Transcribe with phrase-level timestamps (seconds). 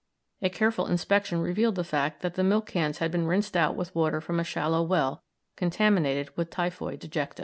[0.41, 3.93] A careful inspection revealed the fact that the milk cans had been rinsed out with
[3.93, 5.21] water from a shallow well
[5.55, 7.39] contaminated with typhoid dejecta.